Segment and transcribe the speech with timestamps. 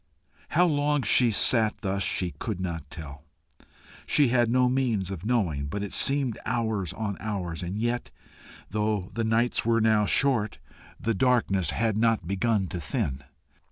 [0.57, 3.23] How long she sat thus she could not tell
[4.07, 8.09] she had no means of knowing, but it seemed hours on hours, and yet,
[8.71, 10.57] though the nights were now short,
[10.99, 13.23] the darkness had not begun to thin.